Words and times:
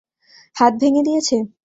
হাত 0.55 0.73
ভেঙ্গে 0.81 1.01
দিয়েছে? 1.07 1.35